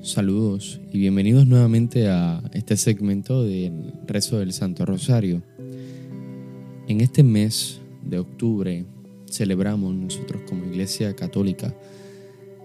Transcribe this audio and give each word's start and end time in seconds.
Saludos 0.00 0.80
y 0.92 0.98
bienvenidos 0.98 1.46
nuevamente 1.46 2.08
a 2.08 2.40
este 2.52 2.76
segmento 2.76 3.42
del 3.42 3.94
rezo 4.06 4.38
del 4.38 4.52
Santo 4.52 4.86
Rosario. 4.86 5.42
En 6.86 7.00
este 7.00 7.24
mes 7.24 7.80
de 8.02 8.20
octubre 8.20 8.84
celebramos 9.28 9.92
nosotros 9.92 10.42
como 10.48 10.66
Iglesia 10.66 11.16
Católica 11.16 11.74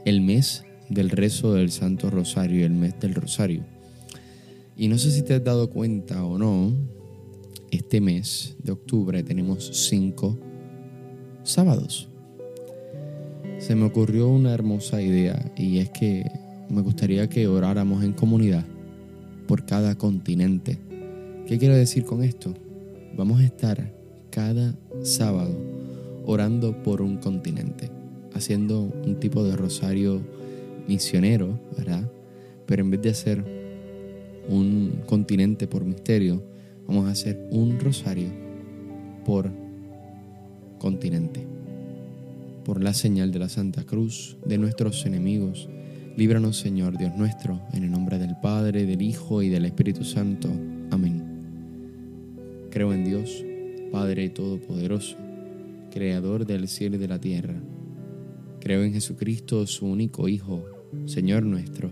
el 0.05 0.21
mes 0.21 0.63
del 0.89 1.09
rezo 1.09 1.53
del 1.53 1.71
Santo 1.71 2.09
Rosario, 2.11 2.65
el 2.65 2.73
mes 2.73 2.99
del 2.99 3.15
Rosario. 3.15 3.72
Y 4.75 4.87
no 4.87 4.97
sé 4.97 5.11
si 5.11 5.21
te 5.21 5.35
has 5.35 5.43
dado 5.43 5.69
cuenta 5.69 6.23
o 6.23 6.37
no, 6.37 6.73
este 7.71 8.01
mes 8.01 8.55
de 8.63 8.71
octubre 8.71 9.23
tenemos 9.23 9.69
cinco 9.89 10.37
sábados. 11.43 12.07
Se 13.59 13.75
me 13.75 13.85
ocurrió 13.85 14.27
una 14.27 14.53
hermosa 14.53 15.01
idea 15.01 15.51
y 15.55 15.77
es 15.77 15.89
que 15.89 16.29
me 16.69 16.81
gustaría 16.81 17.29
que 17.29 17.47
oráramos 17.47 18.03
en 18.03 18.13
comunidad 18.13 18.65
por 19.47 19.65
cada 19.65 19.95
continente. 19.95 20.77
¿Qué 21.47 21.57
quiero 21.57 21.75
decir 21.75 22.03
con 22.03 22.23
esto? 22.23 22.53
Vamos 23.15 23.41
a 23.41 23.45
estar 23.45 23.93
cada 24.31 24.75
sábado 25.03 25.55
orando 26.25 26.81
por 26.83 27.01
un 27.01 27.17
continente, 27.17 27.91
haciendo 28.33 28.81
un 28.81 29.19
tipo 29.19 29.43
de 29.43 29.55
rosario 29.55 30.21
misionero, 30.87 31.59
¿verdad? 31.77 32.09
Pero 32.65 32.83
en 32.83 32.89
vez 32.89 33.01
de 33.01 33.09
hacer 33.09 33.62
un 34.47 35.01
continente 35.05 35.67
por 35.67 35.85
misterio, 35.85 36.43
vamos 36.87 37.07
a 37.07 37.11
hacer 37.11 37.47
un 37.51 37.79
rosario 37.79 38.29
por 39.25 39.51
continente. 40.79 41.45
Por 42.65 42.81
la 42.81 42.93
señal 42.93 43.31
de 43.31 43.39
la 43.39 43.49
Santa 43.49 43.83
Cruz, 43.83 44.37
de 44.45 44.57
nuestros 44.57 45.05
enemigos, 45.05 45.69
líbranos 46.15 46.57
Señor 46.57 46.97
Dios 46.97 47.15
nuestro, 47.15 47.61
en 47.73 47.83
el 47.83 47.91
nombre 47.91 48.19
del 48.19 48.35
Padre, 48.41 48.85
del 48.85 49.01
Hijo 49.01 49.41
y 49.41 49.49
del 49.49 49.65
Espíritu 49.65 50.03
Santo. 50.03 50.49
Amén. 50.91 51.23
Creo 52.69 52.93
en 52.93 53.05
Dios, 53.05 53.43
Padre 53.91 54.29
Todopoderoso, 54.29 55.17
Creador 55.91 56.45
del 56.45 56.67
cielo 56.67 56.95
y 56.95 56.99
de 56.99 57.07
la 57.07 57.19
tierra. 57.19 57.55
Creo 58.59 58.83
en 58.83 58.93
Jesucristo, 58.93 59.67
su 59.67 59.85
único 59.85 60.27
Hijo, 60.27 60.65
Señor 61.05 61.43
nuestro, 61.43 61.91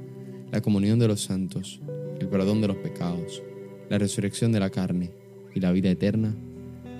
la 0.51 0.61
comunión 0.61 0.99
de 0.99 1.07
los 1.07 1.21
santos, 1.21 1.79
el 2.19 2.27
perdón 2.27 2.61
de 2.61 2.67
los 2.67 2.77
pecados, 2.77 3.41
la 3.89 3.97
resurrección 3.97 4.51
de 4.51 4.59
la 4.59 4.69
carne 4.69 5.11
y 5.55 5.59
la 5.61 5.71
vida 5.71 5.89
eterna. 5.89 6.35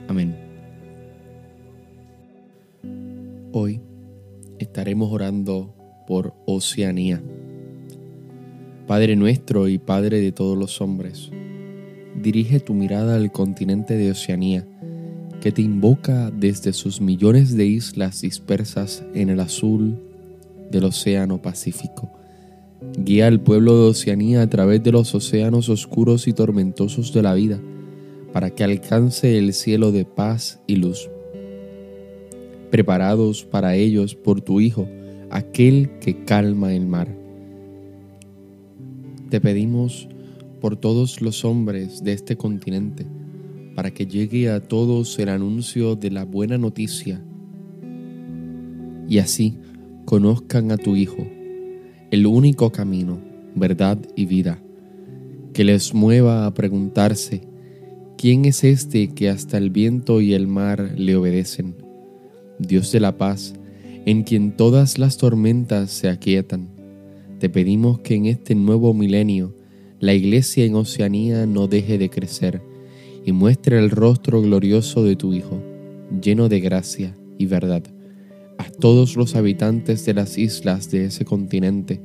Amén. 0.08 0.35
Hoy 3.52 3.81
estaremos 4.58 5.11
orando 5.11 5.76
por 6.08 6.33
Oceanía. 6.45 7.21
Padre 8.87 9.15
nuestro 9.15 9.67
y 9.67 9.77
Padre 9.77 10.21
de 10.21 10.31
todos 10.31 10.58
los 10.58 10.80
hombres, 10.81 11.30
dirige 12.21 12.61
tu 12.61 12.73
mirada 12.73 13.15
al 13.15 13.31
continente 13.31 13.95
de 13.95 14.11
Oceanía, 14.11 14.65
que 15.42 15.52
te 15.52 15.61
invoca 15.61 16.31
desde 16.31 16.71
sus 16.71 17.02
millones 17.02 17.55
de 17.58 17.65
islas 17.65 18.21
dispersas 18.21 19.03
en 19.14 19.30
el 19.30 19.39
azul 19.39 19.97
del 20.70 20.86
Océano 20.86 21.42
Pacífico. 21.42 22.20
Guía 22.97 23.27
al 23.27 23.39
pueblo 23.39 23.75
de 23.75 23.89
Oceanía 23.89 24.42
a 24.42 24.49
través 24.49 24.83
de 24.83 24.92
los 24.92 25.14
océanos 25.14 25.69
oscuros 25.69 26.27
y 26.27 26.33
tormentosos 26.33 27.14
de 27.14 27.21
la 27.21 27.33
vida, 27.33 27.59
para 28.33 28.49
que 28.49 28.64
alcance 28.64 29.37
el 29.37 29.53
cielo 29.53 29.92
de 29.92 30.05
paz 30.05 30.59
y 30.67 30.77
luz. 30.77 31.09
Preparados 32.70 33.43
para 33.43 33.75
ellos 33.75 34.15
por 34.15 34.41
tu 34.41 34.59
Hijo, 34.59 34.87
aquel 35.30 35.91
que 35.99 36.23
calma 36.25 36.73
el 36.73 36.87
mar. 36.87 37.08
Te 39.30 39.39
pedimos 39.39 40.08
por 40.59 40.75
todos 40.75 41.21
los 41.21 41.45
hombres 41.45 42.03
de 42.03 42.14
este 42.14 42.36
continente, 42.36 43.05
para 43.75 43.91
que 43.91 44.05
llegue 44.05 44.49
a 44.49 44.59
todos 44.59 45.17
el 45.20 45.30
anuncio 45.30 45.95
de 45.95 46.11
la 46.11 46.25
buena 46.25 46.58
noticia 46.58 47.21
y 49.11 49.20
así 49.20 49.58
conozcan 50.05 50.71
a 50.71 50.77
tu 50.77 50.95
Hijo, 50.95 51.27
el 52.11 52.27
único 52.27 52.73
camino, 52.73 53.22
verdad 53.55 53.98
y 54.17 54.26
vida, 54.26 54.61
que 55.54 55.64
les 55.64 55.94
mueva 55.94 56.45
a 56.45 56.54
preguntarse, 56.54 57.42
¿quién 58.17 58.44
es 58.44 58.66
este 58.66 59.08
que 59.08 59.30
hasta 59.30 59.58
el 59.58 59.70
viento 59.70 60.20
y 60.20 60.33
el 60.33 60.45
mar 60.45 60.94
le 60.98 61.16
obedecen? 61.16 61.76
Dios 62.60 62.92
de 62.92 63.00
la 63.00 63.17
paz, 63.17 63.54
en 64.05 64.23
quien 64.23 64.58
todas 64.58 65.00
las 65.00 65.16
tormentas 65.16 65.89
se 65.89 66.10
aquietan. 66.10 66.67
Te 67.39 67.48
pedimos 67.48 68.00
que 68.00 68.16
en 68.16 68.26
este 68.26 68.55
nuevo 68.55 68.94
milenio 68.94 69.55
la 70.02 70.14
iglesia 70.14 70.66
en 70.66 70.76
Oceanía 70.76 71.45
no 71.45 71.67
deje 71.67 71.98
de 71.98 72.10
crecer 72.10 72.61
y 73.26 73.32
muestre 73.32 73.80
el 73.80 73.89
rostro 73.89 74.42
glorioso 74.42 75.05
de 75.05 75.16
tu 75.16 75.33
Hijo, 75.33 75.61
lleno 76.21 76.50
de 76.50 76.60
gracia 76.60 77.16
y 77.38 77.45
verdad 77.45 77.83
a 78.61 78.70
todos 78.70 79.17
los 79.17 79.36
habitantes 79.36 80.05
de 80.05 80.14
las 80.14 80.38
islas 80.38 80.92
de 80.92 81.05
ese 81.05 81.26
continente. 81.26 81.99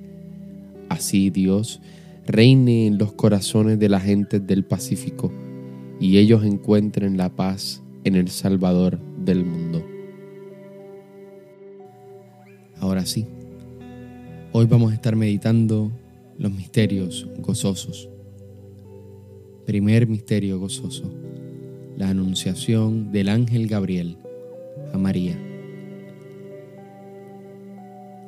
Así 0.88 1.28
Dios 1.28 1.82
reine 2.26 2.86
en 2.86 2.96
los 2.96 3.12
corazones 3.12 3.78
de 3.78 3.90
la 3.90 4.00
gente 4.00 4.40
del 4.40 4.64
Pacífico 4.64 5.30
y 6.00 6.16
ellos 6.16 6.44
encuentren 6.44 7.18
la 7.18 7.28
paz 7.28 7.82
en 8.04 8.14
el 8.14 8.28
Salvador 8.28 8.98
del 9.22 9.44
mundo. 9.44 9.84
Ahora 12.80 13.04
sí, 13.04 13.26
hoy 14.52 14.64
vamos 14.64 14.92
a 14.92 14.94
estar 14.94 15.14
meditando 15.14 15.92
los 16.38 16.52
misterios 16.52 17.28
gozosos. 17.40 18.08
Primer 19.66 20.06
misterio 20.06 20.58
gozoso, 20.58 21.12
la 21.98 22.08
anunciación 22.08 23.12
del 23.12 23.28
ángel 23.28 23.66
Gabriel 23.66 24.16
a 24.94 24.96
María. 24.96 25.36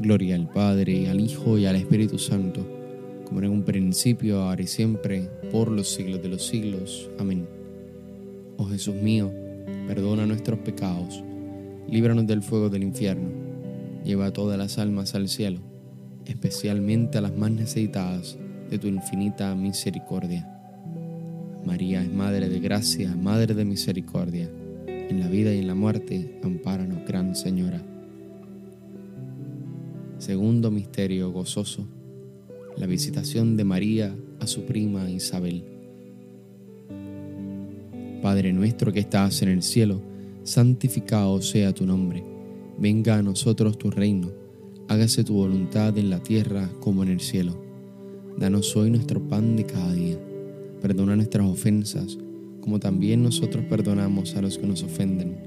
Gloria 0.00 0.34
al 0.34 0.48
Padre, 0.48 1.10
al 1.10 1.20
Hijo 1.20 1.58
y 1.58 1.66
al 1.66 1.76
Espíritu 1.76 2.18
Santo, 2.18 2.66
como 3.26 3.42
en 3.42 3.50
un 3.50 3.62
principio, 3.64 4.40
ahora 4.40 4.62
y 4.62 4.66
siempre, 4.66 5.28
por 5.52 5.70
los 5.70 5.92
siglos 5.92 6.22
de 6.22 6.28
los 6.30 6.46
siglos. 6.46 7.10
Amén. 7.18 7.46
Oh 8.56 8.64
Jesús 8.64 8.94
mío, 8.94 9.30
perdona 9.86 10.24
nuestros 10.24 10.58
pecados, 10.60 11.22
líbranos 11.86 12.26
del 12.26 12.40
fuego 12.40 12.70
del 12.70 12.82
infierno, 12.82 13.28
lleva 14.02 14.32
todas 14.32 14.56
las 14.56 14.78
almas 14.78 15.14
al 15.14 15.28
cielo, 15.28 15.60
especialmente 16.24 17.18
a 17.18 17.20
las 17.20 17.36
más 17.36 17.50
necesitadas 17.50 18.38
de 18.70 18.78
tu 18.78 18.86
infinita 18.86 19.54
misericordia. 19.54 20.48
María 21.66 22.00
es 22.02 22.10
Madre 22.10 22.48
de 22.48 22.58
Gracia, 22.58 23.14
Madre 23.14 23.52
de 23.52 23.66
Misericordia, 23.66 24.48
en 24.86 25.20
la 25.20 25.28
vida 25.28 25.52
y 25.52 25.58
en 25.58 25.66
la 25.66 25.74
muerte, 25.74 26.40
ampáranos, 26.42 27.06
Gran 27.06 27.36
Señora. 27.36 27.82
Segundo 30.20 30.70
misterio 30.70 31.32
gozoso, 31.32 31.88
la 32.76 32.86
visitación 32.86 33.56
de 33.56 33.64
María 33.64 34.14
a 34.38 34.46
su 34.46 34.66
prima 34.66 35.10
Isabel. 35.10 35.64
Padre 38.20 38.52
nuestro 38.52 38.92
que 38.92 39.00
estás 39.00 39.40
en 39.40 39.48
el 39.48 39.62
cielo, 39.62 40.02
santificado 40.42 41.40
sea 41.40 41.72
tu 41.72 41.86
nombre. 41.86 42.22
Venga 42.78 43.16
a 43.16 43.22
nosotros 43.22 43.78
tu 43.78 43.90
reino. 43.90 44.30
Hágase 44.88 45.24
tu 45.24 45.32
voluntad 45.32 45.96
en 45.96 46.10
la 46.10 46.22
tierra 46.22 46.70
como 46.80 47.02
en 47.02 47.08
el 47.08 47.20
cielo. 47.20 47.58
Danos 48.36 48.76
hoy 48.76 48.90
nuestro 48.90 49.26
pan 49.26 49.56
de 49.56 49.64
cada 49.64 49.94
día. 49.94 50.18
Perdona 50.82 51.16
nuestras 51.16 51.46
ofensas, 51.46 52.18
como 52.60 52.78
también 52.78 53.22
nosotros 53.22 53.64
perdonamos 53.70 54.36
a 54.36 54.42
los 54.42 54.58
que 54.58 54.66
nos 54.66 54.82
ofenden. 54.82 55.38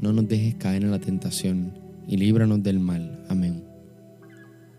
No 0.00 0.14
nos 0.14 0.26
dejes 0.26 0.54
caer 0.54 0.84
en 0.84 0.90
la 0.90 1.00
tentación, 1.00 1.74
y 2.08 2.16
líbranos 2.16 2.62
del 2.62 2.80
mal. 2.80 3.22
Amén. 3.28 3.65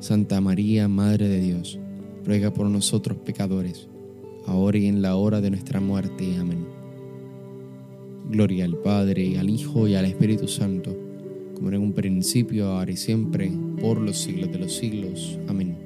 Santa 0.00 0.40
María, 0.40 0.88
Madre 0.88 1.28
de 1.28 1.40
Dios, 1.40 1.78
ruega 2.24 2.52
por 2.52 2.66
nosotros 2.66 3.18
pecadores, 3.18 3.88
ahora 4.46 4.78
y 4.78 4.86
en 4.86 5.02
la 5.02 5.16
hora 5.16 5.40
de 5.40 5.50
nuestra 5.50 5.80
muerte. 5.80 6.36
Amén. 6.38 6.66
Gloria 8.30 8.64
al 8.64 8.76
Padre, 8.78 9.38
al 9.38 9.50
Hijo, 9.50 9.86
y 9.86 9.94
al 9.94 10.06
Espíritu 10.06 10.48
Santo, 10.48 10.96
como 11.54 11.70
en 11.70 11.80
un 11.80 11.92
principio, 11.92 12.66
ahora 12.66 12.90
y 12.90 12.96
siempre, 12.96 13.52
por 13.80 14.00
los 14.00 14.18
siglos 14.18 14.50
de 14.50 14.58
los 14.58 14.72
siglos. 14.74 15.38
Amén. 15.46 15.76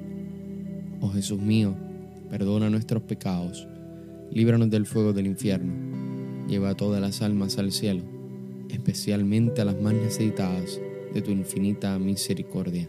Oh 1.01 1.11
Jesús 1.11 1.41
mío, 1.41 1.75
perdona 2.31 2.71
nuestros 2.71 3.03
pecados, 3.03 3.67
líbranos 4.33 4.71
del 4.71 4.87
fuego 4.87 5.13
del 5.13 5.27
infierno, 5.27 5.73
lleva 6.49 6.71
a 6.71 6.77
todas 6.77 7.01
las 7.01 7.23
almas 7.23 7.59
al 7.59 7.73
cielo, 7.73 8.03
especialmente 8.71 9.61
a 9.61 9.65
las 9.65 9.81
más 9.81 9.95
necesitadas 9.95 10.81
de 11.13 11.23
tu 11.23 11.31
infinita 11.31 11.99
misericordia. 11.99 12.89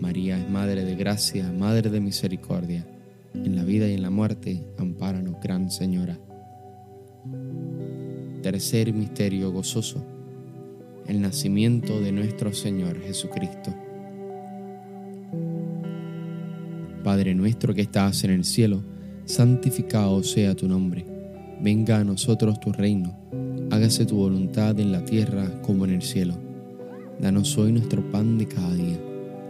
María 0.00 0.38
es 0.38 0.48
Madre 0.48 0.84
de 0.86 0.96
Gracia, 0.96 1.52
Madre 1.52 1.90
de 1.90 2.00
Misericordia. 2.00 2.86
En 3.34 3.54
la 3.54 3.64
vida 3.64 3.86
y 3.86 3.92
en 3.92 4.02
la 4.02 4.08
muerte, 4.08 4.64
ampáranos, 4.78 5.36
Gran 5.42 5.70
Señora. 5.70 6.18
Tercer 8.42 8.94
misterio 8.94 9.52
gozoso, 9.52 10.02
el 11.06 11.20
nacimiento 11.20 12.00
de 12.00 12.12
nuestro 12.12 12.52
Señor 12.54 12.98
Jesucristo. 13.02 13.74
Padre 17.04 17.34
nuestro 17.34 17.74
que 17.74 17.82
estás 17.82 18.24
en 18.24 18.30
el 18.30 18.44
cielo, 18.44 18.82
santificado 19.26 20.22
sea 20.22 20.54
tu 20.54 20.66
nombre. 20.66 21.04
Venga 21.60 21.98
a 21.98 22.04
nosotros 22.04 22.58
tu 22.58 22.72
reino. 22.72 23.14
Hágase 23.70 24.06
tu 24.06 24.16
voluntad 24.16 24.80
en 24.80 24.92
la 24.92 25.04
tierra 25.04 25.60
como 25.60 25.84
en 25.84 25.92
el 25.92 26.02
cielo. 26.02 26.34
Danos 27.20 27.56
hoy 27.58 27.72
nuestro 27.72 28.02
pan 28.10 28.38
de 28.38 28.48
cada 28.48 28.74
día. 28.74 29.09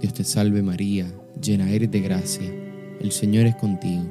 Dios 0.00 0.14
te 0.14 0.24
salve 0.24 0.62
María, 0.62 1.06
llena 1.42 1.70
eres 1.70 1.90
de 1.90 2.00
gracia, 2.00 2.50
el 3.00 3.12
Señor 3.12 3.46
es 3.46 3.56
contigo, 3.56 4.04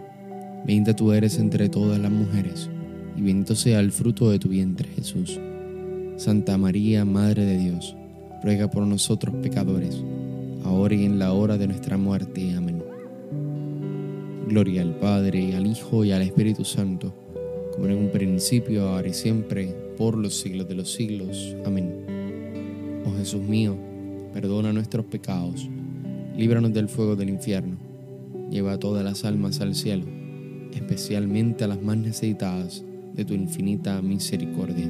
bendita 0.65 0.95
tú 0.95 1.11
eres 1.13 1.39
entre 1.39 1.67
todas 1.67 1.99
las 1.99 2.11
mujeres, 2.11 2.69
y 3.17 3.21
bendito 3.21 3.55
sea 3.55 3.79
el 3.79 3.91
fruto 3.91 4.29
de 4.29 4.37
tu 4.37 4.49
vientre 4.49 4.87
Jesús. 4.95 5.39
Santa 6.17 6.57
María, 6.57 7.05
Madre 7.05 7.45
de 7.45 7.57
Dios, 7.57 7.95
ruega 8.43 8.69
por 8.69 8.85
nosotros 8.85 9.35
pecadores, 9.41 10.03
ahora 10.63 10.93
y 10.93 11.05
en 11.05 11.17
la 11.17 11.33
hora 11.33 11.57
de 11.57 11.67
nuestra 11.67 11.97
muerte. 11.97 12.53
Amén. 12.55 12.83
Gloria 14.47 14.81
al 14.81 14.95
Padre, 14.95 15.55
al 15.55 15.65
Hijo 15.65 16.05
y 16.05 16.11
al 16.11 16.21
Espíritu 16.21 16.65
Santo, 16.65 17.15
como 17.73 17.87
en 17.87 17.97
un 17.97 18.11
principio, 18.11 18.89
ahora 18.89 19.07
y 19.07 19.13
siempre, 19.13 19.75
por 19.97 20.17
los 20.17 20.39
siglos 20.39 20.67
de 20.67 20.75
los 20.75 20.91
siglos. 20.91 21.55
Amén. 21.65 23.01
Oh 23.05 23.17
Jesús 23.17 23.41
mío, 23.41 23.75
perdona 24.33 24.73
nuestros 24.73 25.05
pecados, 25.05 25.69
líbranos 26.39 26.71
del 26.71 26.87
fuego 26.87 27.17
del 27.17 27.27
infierno, 27.27 27.77
lleva 28.49 28.71
a 28.71 28.79
todas 28.79 29.03
las 29.03 29.25
almas 29.25 29.59
al 29.59 29.75
cielo, 29.75 30.05
especialmente 30.73 31.65
a 31.65 31.67
las 31.67 31.81
más 31.81 31.97
necesitadas 31.97 32.81
de 33.13 33.25
tu 33.25 33.33
infinita 33.33 34.01
misericordia. 34.01 34.87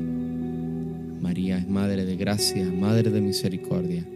María 1.20 1.58
es 1.58 1.68
Madre 1.68 2.06
de 2.06 2.16
Gracia, 2.18 2.72
Madre 2.72 3.10
de 3.10 3.22
Misericordia. 3.22 4.08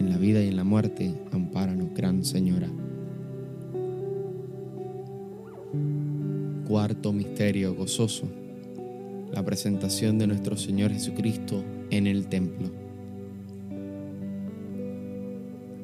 En 0.00 0.10
la 0.10 0.18
vida 0.18 0.42
y 0.42 0.48
en 0.48 0.56
la 0.56 0.64
muerte, 0.64 1.14
ampáranos, 1.30 1.94
Gran 1.94 2.24
Señora. 2.24 2.68
Cuarto 6.66 7.12
Misterio 7.12 7.76
Gozoso. 7.76 8.28
La 9.30 9.44
presentación 9.44 10.18
de 10.18 10.26
nuestro 10.26 10.56
Señor 10.56 10.90
Jesucristo 10.90 11.62
en 11.90 12.08
el 12.08 12.26
templo. 12.26 12.81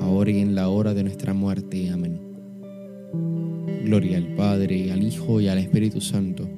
ahora 0.00 0.30
y 0.30 0.40
en 0.40 0.54
la 0.54 0.68
hora 0.68 0.94
de 0.94 1.02
nuestra 1.02 1.34
muerte. 1.34 1.90
Amén. 1.90 2.20
Gloria 3.84 4.18
al 4.18 4.34
Padre, 4.34 4.92
al 4.92 5.02
Hijo 5.02 5.40
y 5.40 5.48
al 5.48 5.58
Espíritu 5.58 6.00
Santo, 6.00 6.48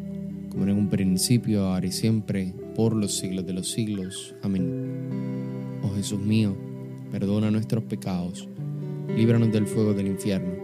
como 0.50 0.64
en 0.64 0.76
un 0.76 0.88
principio, 0.88 1.64
ahora 1.66 1.86
y 1.86 1.92
siempre, 1.92 2.54
por 2.74 2.94
los 2.94 3.16
siglos 3.16 3.46
de 3.46 3.52
los 3.52 3.70
siglos. 3.70 4.34
Amén. 4.42 5.80
Oh 5.82 5.94
Jesús 5.94 6.20
mío, 6.20 6.56
perdona 7.10 7.50
nuestros 7.50 7.84
pecados, 7.84 8.48
líbranos 9.16 9.52
del 9.52 9.66
fuego 9.66 9.94
del 9.94 10.08
infierno, 10.08 10.54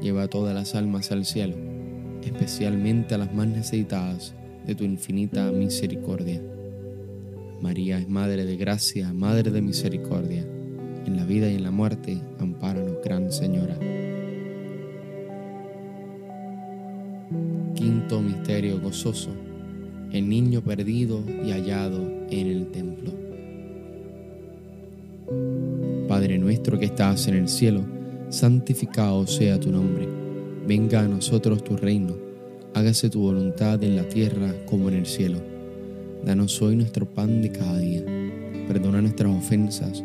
lleva 0.00 0.24
a 0.24 0.28
todas 0.28 0.54
las 0.54 0.74
almas 0.74 1.12
al 1.12 1.24
cielo, 1.24 1.56
especialmente 2.24 3.14
a 3.14 3.18
las 3.18 3.32
más 3.34 3.46
necesitadas 3.46 4.34
de 4.66 4.74
tu 4.74 4.84
infinita 4.84 5.50
misericordia. 5.52 6.42
María 7.60 7.98
es 7.98 8.08
Madre 8.08 8.44
de 8.44 8.56
Gracia, 8.56 9.12
Madre 9.12 9.52
de 9.52 9.62
Misericordia. 9.62 10.44
En 11.06 11.16
la 11.16 11.24
vida 11.24 11.50
y 11.50 11.56
en 11.56 11.64
la 11.64 11.70
muerte, 11.70 12.18
ampáranos, 12.38 12.96
Gran 13.04 13.32
Señora. 13.32 13.76
Quinto 17.74 18.20
misterio 18.20 18.80
gozoso, 18.80 19.30
el 20.12 20.28
niño 20.28 20.62
perdido 20.62 21.22
y 21.44 21.50
hallado 21.50 22.00
en 22.30 22.46
el 22.46 22.66
templo. 22.68 23.12
Padre 26.06 26.38
nuestro 26.38 26.78
que 26.78 26.86
estás 26.86 27.26
en 27.28 27.34
el 27.34 27.48
cielo, 27.48 27.82
santificado 28.28 29.26
sea 29.26 29.58
tu 29.58 29.72
nombre. 29.72 30.06
Venga 30.66 31.00
a 31.00 31.08
nosotros 31.08 31.64
tu 31.64 31.76
reino. 31.76 32.14
Hágase 32.74 33.10
tu 33.10 33.22
voluntad 33.22 33.82
en 33.82 33.96
la 33.96 34.08
tierra 34.08 34.54
como 34.66 34.88
en 34.88 34.94
el 34.94 35.06
cielo. 35.06 35.38
Danos 36.24 36.62
hoy 36.62 36.76
nuestro 36.76 37.06
pan 37.06 37.42
de 37.42 37.50
cada 37.50 37.78
día. 37.78 38.02
Perdona 38.68 39.02
nuestras 39.02 39.34
ofensas, 39.34 40.04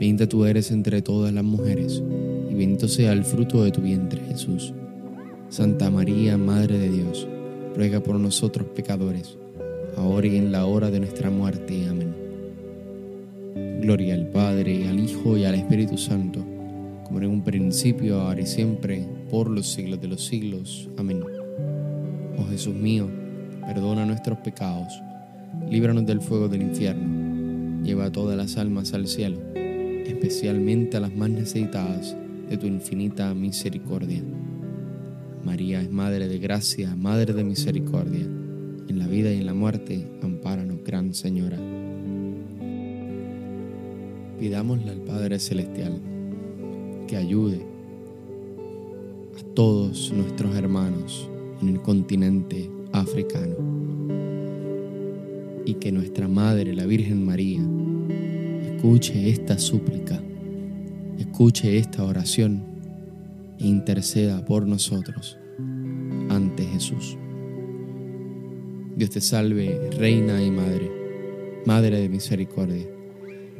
Bendita 0.00 0.26
tú 0.26 0.46
eres 0.46 0.70
entre 0.70 1.02
todas 1.02 1.30
las 1.30 1.44
mujeres, 1.44 2.02
y 2.50 2.54
bendito 2.54 2.88
sea 2.88 3.12
el 3.12 3.22
fruto 3.22 3.62
de 3.62 3.70
tu 3.70 3.82
vientre, 3.82 4.18
Jesús. 4.28 4.72
Santa 5.50 5.90
María, 5.90 6.38
Madre 6.38 6.78
de 6.78 6.88
Dios, 6.88 7.28
ruega 7.76 8.00
por 8.00 8.18
nosotros 8.18 8.68
pecadores, 8.74 9.36
ahora 9.98 10.26
y 10.26 10.38
en 10.38 10.52
la 10.52 10.64
hora 10.64 10.90
de 10.90 11.00
nuestra 11.00 11.28
muerte. 11.28 11.86
Amén. 11.86 12.14
Gloria 13.82 14.14
al 14.14 14.28
Padre, 14.28 14.88
al 14.88 14.98
Hijo 14.98 15.36
y 15.36 15.44
al 15.44 15.56
Espíritu 15.56 15.98
Santo, 15.98 16.42
como 17.04 17.18
en 17.18 17.26
un 17.26 17.44
principio, 17.44 18.22
ahora 18.22 18.40
y 18.40 18.46
siempre, 18.46 19.06
por 19.30 19.50
los 19.50 19.70
siglos 19.70 20.00
de 20.00 20.08
los 20.08 20.24
siglos. 20.24 20.88
Amén. 20.96 21.22
Oh 22.38 22.46
Jesús 22.46 22.74
mío, 22.74 23.06
perdona 23.66 24.06
nuestros 24.06 24.38
pecados, 24.38 24.94
líbranos 25.68 26.06
del 26.06 26.22
fuego 26.22 26.48
del 26.48 26.62
infierno, 26.62 27.82
lleva 27.84 28.06
a 28.06 28.10
todas 28.10 28.34
las 28.34 28.56
almas 28.56 28.94
al 28.94 29.06
cielo, 29.06 29.38
especialmente 30.10 30.96
a 30.96 31.00
las 31.00 31.14
más 31.14 31.30
necesitadas 31.30 32.16
de 32.48 32.56
tu 32.56 32.66
infinita 32.66 33.32
misericordia. 33.34 34.22
María 35.44 35.80
es 35.80 35.90
Madre 35.90 36.28
de 36.28 36.38
Gracia, 36.38 36.94
Madre 36.96 37.32
de 37.32 37.44
Misericordia. 37.44 38.26
En 38.88 38.98
la 38.98 39.06
vida 39.06 39.32
y 39.32 39.38
en 39.38 39.46
la 39.46 39.54
muerte, 39.54 40.04
ampáranos, 40.22 40.78
Gran 40.84 41.14
Señora. 41.14 41.58
Pidámosle 44.38 44.90
al 44.90 45.00
Padre 45.02 45.38
Celestial 45.38 46.00
que 47.06 47.16
ayude 47.16 47.60
a 49.38 49.54
todos 49.54 50.12
nuestros 50.12 50.56
hermanos 50.56 51.28
en 51.62 51.68
el 51.68 51.80
continente 51.80 52.68
africano 52.92 53.56
y 55.64 55.74
que 55.74 55.92
nuestra 55.92 56.26
Madre, 56.26 56.74
la 56.74 56.86
Virgen 56.86 57.24
María, 57.24 57.60
escuche 58.80 59.28
esta 59.28 59.58
súplica, 59.58 60.18
escuche 61.18 61.76
esta 61.76 62.02
oración 62.02 62.62
e 63.58 63.66
interceda 63.66 64.42
por 64.42 64.66
nosotros 64.66 65.36
ante 66.30 66.64
Jesús. 66.64 67.18
Dios 68.96 69.10
te 69.10 69.20
salve, 69.20 69.90
Reina 69.98 70.42
y 70.42 70.50
Madre, 70.50 70.90
Madre 71.66 72.00
de 72.00 72.08
misericordia, 72.08 72.86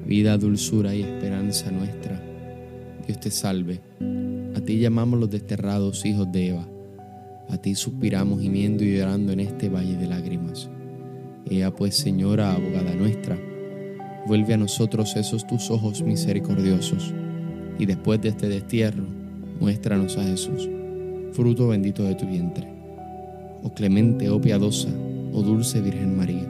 vida, 0.07 0.39
dulzura 0.39 0.95
y 0.95 1.03
esperanza 1.03 1.71
nuestra. 1.71 2.19
Dios 3.07 3.21
te 3.21 3.31
salve. 3.31 3.83
A 4.57 4.61
ti 4.63 4.79
llamamos 4.79 5.21
los 5.21 5.29
desterrados 5.29 6.07
hijos 6.07 6.33
de 6.33 6.49
Eva. 6.49 6.67
A 7.51 7.59
ti 7.59 7.75
suspiramos 7.75 8.41
gimiendo 8.41 8.85
y 8.85 8.97
llorando 8.97 9.33
en 9.33 9.41
este 9.41 9.69
valle 9.69 9.99
de 9.99 10.07
lágrimas. 10.07 10.71
Ea 11.45 11.71
pues, 11.77 11.95
Señora, 11.95 12.55
abogada 12.55 12.95
nuestra, 12.95 13.39
vuelve 14.27 14.55
a 14.55 14.57
nosotros 14.57 15.17
esos 15.17 15.47
tus 15.47 15.71
ojos 15.71 16.03
misericordiosos, 16.03 17.15
y 17.79 17.87
después 17.87 18.21
de 18.21 18.29
este 18.29 18.49
destierro, 18.49 19.05
muéstranos 19.59 20.17
a 20.17 20.25
Jesús, 20.25 20.69
fruto 21.33 21.69
bendito 21.69 22.05
de 22.05 22.15
tu 22.15 22.27
vientre. 22.27 22.69
Oh 23.63 23.73
clemente, 23.75 24.29
oh 24.31 24.41
piadosa, 24.41 24.89
oh 25.33 25.43
dulce 25.43 25.81
Virgen 25.81 26.17
María, 26.17 26.47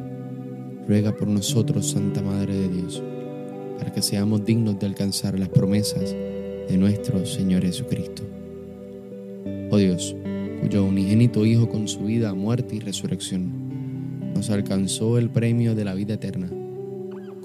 ruega 0.87 1.17
por 1.17 1.29
nosotros, 1.29 1.91
Santa 1.91 2.23
Madre 2.23 2.55
de 2.55 2.69
Dios, 2.69 3.03
para 3.79 3.93
que 3.93 4.03
seamos 4.03 4.45
dignos 4.45 4.79
de 4.79 4.87
alcanzar 4.87 5.39
las 5.39 5.49
promesas 5.49 6.15
de 6.69 6.77
nuestro 6.77 7.25
Señor 7.27 7.63
Jesucristo. 7.63 8.23
Oh 9.71 9.79
Dios, 9.79 10.15
cuyo 10.61 10.85
unigénito 10.85 11.47
Hijo 11.47 11.69
con 11.69 11.89
su 11.89 12.01
vida, 12.01 12.35
muerte 12.35 12.77
y 12.77 12.81
resurrección 12.81 13.71
nos 14.35 14.51
alcanzó 14.51 15.19
el 15.19 15.31
premio 15.31 15.75
de 15.75 15.85
la 15.85 15.95
vida 15.95 16.15
eterna, 16.15 16.49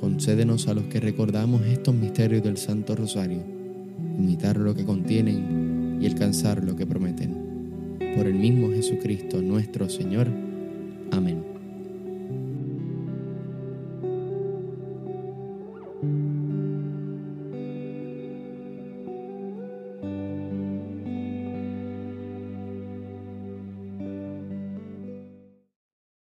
concédenos 0.05 0.67
a 0.67 0.75
los 0.75 0.83
que 0.83 0.99
recordamos 0.99 1.65
estos 1.65 1.95
misterios 1.95 2.43
del 2.43 2.57
Santo 2.57 2.95
Rosario, 2.95 3.39
imitar 4.19 4.55
lo 4.55 4.75
que 4.75 4.85
contienen 4.85 5.97
y 5.99 6.05
alcanzar 6.05 6.63
lo 6.63 6.75
que 6.75 6.85
prometen. 6.85 7.97
Por 8.15 8.27
el 8.27 8.35
mismo 8.35 8.69
Jesucristo 8.69 9.41
nuestro 9.41 9.89
Señor. 9.89 10.27
Amén. 11.09 11.34